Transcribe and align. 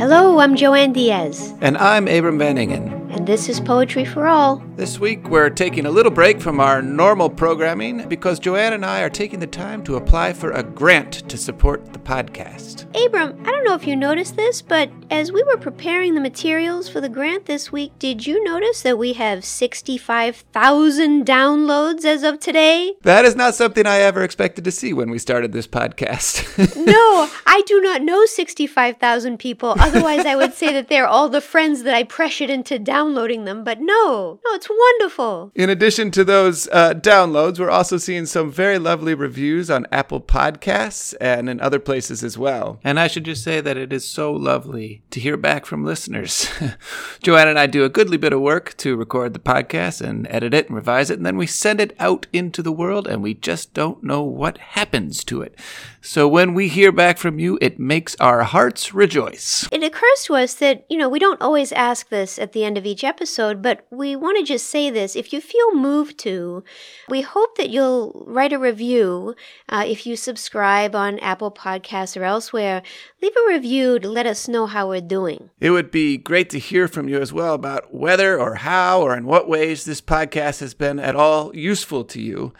Hello, 0.00 0.40
I'm 0.40 0.56
Joanne 0.56 0.94
Diaz, 0.94 1.52
And 1.60 1.76
I'm 1.76 2.08
Abram 2.08 2.38
Van 2.38 2.56
Engen. 2.56 2.99
And 3.12 3.26
this 3.26 3.48
is 3.48 3.58
Poetry 3.58 4.04
for 4.04 4.28
All. 4.28 4.62
This 4.76 5.00
week 5.00 5.28
we're 5.28 5.50
taking 5.50 5.84
a 5.84 5.90
little 5.90 6.12
break 6.12 6.40
from 6.40 6.60
our 6.60 6.80
normal 6.80 7.28
programming 7.28 8.08
because 8.08 8.38
Joanne 8.38 8.72
and 8.72 8.86
I 8.86 9.02
are 9.02 9.10
taking 9.10 9.40
the 9.40 9.48
time 9.48 9.82
to 9.84 9.96
apply 9.96 10.32
for 10.32 10.52
a 10.52 10.62
grant 10.62 11.28
to 11.28 11.36
support 11.36 11.92
the 11.92 11.98
podcast. 11.98 12.86
Abram, 12.94 13.36
I 13.44 13.50
don't 13.50 13.64
know 13.64 13.74
if 13.74 13.86
you 13.86 13.96
noticed 13.96 14.36
this, 14.36 14.62
but 14.62 14.90
as 15.10 15.32
we 15.32 15.42
were 15.42 15.56
preparing 15.56 16.14
the 16.14 16.20
materials 16.20 16.88
for 16.88 17.00
the 17.00 17.08
grant 17.08 17.46
this 17.46 17.72
week, 17.72 17.92
did 17.98 18.26
you 18.26 18.42
notice 18.44 18.82
that 18.82 18.96
we 18.96 19.14
have 19.14 19.44
65,000 19.44 21.26
downloads 21.26 22.04
as 22.04 22.22
of 22.22 22.38
today? 22.38 22.94
That 23.02 23.24
is 23.24 23.34
not 23.34 23.56
something 23.56 23.86
I 23.86 23.98
ever 23.98 24.22
expected 24.22 24.62
to 24.64 24.70
see 24.70 24.92
when 24.92 25.10
we 25.10 25.18
started 25.18 25.52
this 25.52 25.66
podcast. 25.66 26.46
No, 26.90 27.30
I 27.46 27.62
do 27.66 27.80
not 27.80 28.02
know 28.02 28.24
65,000 28.26 29.38
people. 29.38 29.74
Otherwise, 29.78 30.24
I 30.24 30.34
would 30.34 30.54
say 30.54 30.72
that 30.72 30.88
they're 30.88 31.06
all 31.06 31.28
the 31.28 31.40
friends 31.40 31.82
that 31.82 31.94
I 31.94 32.04
pressured 32.04 32.50
into 32.50 32.78
downloading 32.78 32.99
them. 33.00 33.64
But 33.64 33.80
no, 33.80 34.40
no, 34.44 34.54
it's 34.54 34.68
wonderful. 34.68 35.52
In 35.54 35.70
addition 35.70 36.10
to 36.12 36.24
those 36.24 36.68
uh, 36.68 36.94
downloads, 36.94 37.58
we're 37.58 37.70
also 37.70 37.96
seeing 37.96 38.26
some 38.26 38.50
very 38.50 38.78
lovely 38.78 39.14
reviews 39.14 39.70
on 39.70 39.86
Apple 39.90 40.20
Podcasts 40.20 41.14
and 41.20 41.48
in 41.48 41.60
other 41.60 41.78
places 41.78 42.22
as 42.22 42.36
well. 42.36 42.78
And 42.84 43.00
I 43.00 43.06
should 43.06 43.24
just 43.24 43.42
say 43.42 43.60
that 43.60 43.76
it 43.76 43.92
is 43.92 44.06
so 44.06 44.32
lovely 44.32 45.02
to 45.10 45.20
hear 45.20 45.36
back 45.36 45.66
from 45.66 45.84
listeners. 45.84 46.48
Joanne 47.22 47.48
and 47.48 47.58
I 47.58 47.66
do 47.66 47.84
a 47.84 47.88
goodly 47.88 48.16
bit 48.16 48.32
of 48.32 48.40
work 48.40 48.76
to 48.78 48.96
record 48.96 49.32
the 49.32 49.38
podcast 49.38 50.00
and 50.00 50.26
edit 50.30 50.54
it 50.54 50.66
and 50.66 50.76
revise 50.76 51.10
it, 51.10 51.16
and 51.18 51.26
then 51.26 51.36
we 51.36 51.46
send 51.46 51.80
it 51.80 51.96
out 51.98 52.26
into 52.32 52.62
the 52.62 52.72
world, 52.72 53.06
and 53.06 53.22
we 53.22 53.34
just 53.34 53.74
don't 53.74 54.02
know 54.02 54.22
what 54.22 54.58
happens 54.58 55.24
to 55.24 55.42
it. 55.42 55.58
So 56.02 56.26
when 56.26 56.54
we 56.54 56.68
hear 56.68 56.92
back 56.92 57.18
from 57.18 57.38
you, 57.38 57.58
it 57.60 57.78
makes 57.78 58.16
our 58.16 58.42
hearts 58.42 58.94
rejoice. 58.94 59.68
It 59.70 59.82
occurs 59.82 60.24
to 60.24 60.34
us 60.34 60.54
that, 60.54 60.86
you 60.88 60.96
know, 60.96 61.08
we 61.08 61.18
don't 61.18 61.42
always 61.42 61.72
ask 61.72 62.08
this 62.08 62.38
at 62.38 62.52
the 62.52 62.64
end 62.64 62.78
of 62.78 62.86
each 62.90 63.04
episode, 63.04 63.62
but 63.62 63.86
we 63.90 64.16
want 64.16 64.38
to 64.38 64.44
just 64.44 64.66
say 64.66 64.90
this. 64.90 65.16
If 65.16 65.32
you 65.32 65.40
feel 65.40 65.74
moved 65.74 66.18
to, 66.18 66.64
we 67.08 67.20
hope 67.22 67.56
that 67.56 67.70
you'll 67.70 68.24
write 68.26 68.52
a 68.52 68.58
review. 68.58 69.34
Uh, 69.68 69.84
if 69.86 70.06
you 70.06 70.16
subscribe 70.16 70.94
on 70.94 71.18
Apple 71.20 71.50
Podcasts 71.50 72.20
or 72.20 72.24
elsewhere, 72.24 72.82
leave 73.22 73.32
a 73.36 73.52
review 73.52 73.98
to 74.00 74.08
let 74.08 74.26
us 74.26 74.48
know 74.48 74.66
how 74.66 74.88
we're 74.88 75.00
doing. 75.00 75.50
It 75.60 75.70
would 75.70 75.90
be 75.90 76.18
great 76.18 76.50
to 76.50 76.58
hear 76.58 76.88
from 76.88 77.08
you 77.08 77.20
as 77.20 77.32
well 77.32 77.54
about 77.54 77.94
whether 77.94 78.38
or 78.38 78.56
how 78.56 79.00
or 79.02 79.16
in 79.16 79.24
what 79.24 79.48
ways 79.48 79.84
this 79.84 80.00
podcast 80.00 80.60
has 80.60 80.74
been 80.74 80.98
at 80.98 81.16
all 81.16 81.54
useful 81.54 82.04
to 82.04 82.20
you. 82.20 82.52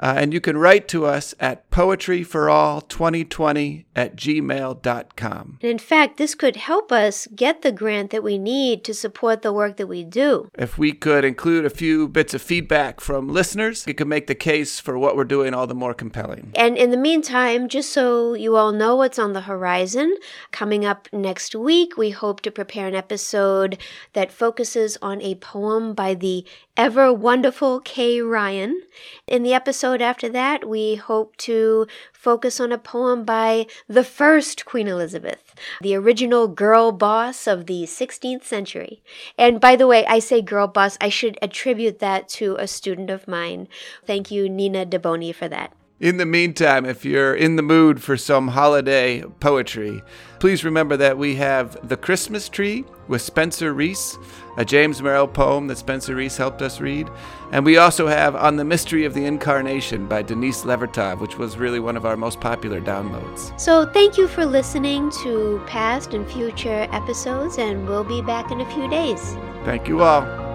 Uh, 0.00 0.14
and 0.16 0.32
you 0.32 0.40
can 0.40 0.56
write 0.56 0.88
to 0.88 1.04
us 1.06 1.34
at 1.40 1.68
poetryforall2020 1.70 3.84
at 3.96 4.16
gmail.com. 4.16 5.58
And 5.60 5.70
in 5.70 5.78
fact, 5.78 6.16
this 6.16 6.34
could 6.34 6.56
help 6.56 6.90
us 6.92 7.26
get 7.34 7.62
the 7.62 7.72
grant 7.72 8.10
that 8.10 8.22
we 8.22 8.38
need 8.38 8.84
to 8.84 8.94
support 8.94 9.42
the 9.42 9.52
work 9.52 9.76
that 9.76 9.88
we 9.88 10.04
do. 10.04 10.48
If 10.54 10.78
we 10.78 10.92
could 10.92 11.24
include 11.24 11.64
a 11.64 11.70
few 11.70 12.08
bits 12.08 12.34
of 12.34 12.42
feedback 12.42 13.00
from 13.00 13.28
listeners, 13.28 13.86
it 13.86 13.94
could 13.94 14.08
make 14.08 14.26
the 14.26 14.34
case 14.34 14.80
for 14.80 14.98
what 14.98 15.16
we're 15.16 15.24
doing 15.24 15.54
all 15.54 15.66
the 15.66 15.74
more 15.74 15.94
compelling. 15.94 16.52
And 16.54 16.76
in 16.76 16.90
the 16.90 16.96
meantime, 16.96 17.68
just 17.68 17.92
so 17.92 18.34
you 18.34 18.56
all 18.56 18.72
know 18.72 18.96
what's 18.96 19.18
on 19.18 19.32
the 19.32 19.42
horizon, 19.42 20.14
coming 20.52 20.84
up 20.84 21.08
next 21.12 21.54
week, 21.54 21.96
we 21.96 22.10
hope 22.10 22.40
to 22.42 22.50
prepare 22.50 22.86
an 22.86 22.94
episode 22.94 23.78
that 24.12 24.32
focuses 24.32 24.98
on 25.02 25.20
a 25.22 25.34
poem 25.36 25.94
by 25.94 26.14
the 26.14 26.44
ever 26.78 27.12
wonderful 27.12 27.80
Kay 27.80 28.20
Ryan. 28.20 28.82
In 29.26 29.42
the 29.42 29.52
episode 29.52 30.00
after 30.00 30.28
that, 30.28 30.68
we 30.68 30.94
hope 30.94 31.36
to 31.38 31.88
focus 32.12 32.60
on 32.60 32.70
a 32.70 32.78
poem 32.78 33.24
by 33.24 33.66
the 33.88 34.04
first 34.04 34.64
Queen 34.64 34.86
Elizabeth, 34.86 35.56
the 35.82 35.96
original 35.96 36.46
girl 36.46 36.92
boss 36.92 37.48
of 37.48 37.66
the 37.66 37.82
16th 37.82 38.44
century. 38.44 39.02
And 39.36 39.60
by 39.60 39.74
the 39.74 39.88
way, 39.88 40.06
I 40.06 40.20
say 40.20 40.40
girl 40.40 40.68
boss, 40.68 40.96
I 41.00 41.08
should 41.08 41.36
attribute 41.42 41.98
that 41.98 42.28
to 42.30 42.54
a 42.60 42.68
student 42.68 43.10
of 43.10 43.26
mine. 43.26 43.66
Thank 44.06 44.30
you, 44.30 44.48
Nina 44.48 44.86
Deboni, 44.86 45.34
for 45.34 45.48
that. 45.48 45.72
In 46.00 46.16
the 46.16 46.26
meantime, 46.26 46.86
if 46.86 47.04
you're 47.04 47.34
in 47.34 47.56
the 47.56 47.62
mood 47.62 48.00
for 48.00 48.16
some 48.16 48.46
holiday 48.46 49.20
poetry, 49.40 50.00
please 50.38 50.62
remember 50.62 50.96
that 50.96 51.18
we 51.18 51.34
have 51.34 51.76
The 51.88 51.96
Christmas 51.96 52.48
Tree 52.48 52.84
with 53.08 53.20
Spencer 53.20 53.74
Reece, 53.74 54.16
a 54.56 54.64
James 54.64 55.02
Merrill 55.02 55.26
poem 55.26 55.66
that 55.66 55.78
Spencer 55.78 56.14
Reece 56.14 56.36
helped 56.36 56.62
us 56.62 56.80
read. 56.80 57.10
And 57.50 57.64
we 57.64 57.78
also 57.78 58.06
have 58.06 58.36
On 58.36 58.54
the 58.54 58.64
Mystery 58.64 59.06
of 59.06 59.14
the 59.14 59.24
Incarnation 59.24 60.06
by 60.06 60.22
Denise 60.22 60.62
Levertov, 60.62 61.18
which 61.18 61.36
was 61.36 61.56
really 61.56 61.80
one 61.80 61.96
of 61.96 62.06
our 62.06 62.16
most 62.16 62.40
popular 62.40 62.80
downloads. 62.80 63.58
So, 63.58 63.84
thank 63.84 64.16
you 64.16 64.28
for 64.28 64.46
listening 64.46 65.10
to 65.24 65.60
past 65.66 66.14
and 66.14 66.30
future 66.30 66.86
episodes, 66.92 67.58
and 67.58 67.88
we'll 67.88 68.04
be 68.04 68.22
back 68.22 68.52
in 68.52 68.60
a 68.60 68.72
few 68.72 68.88
days. 68.88 69.34
Thank 69.64 69.88
you 69.88 70.02
all. 70.02 70.47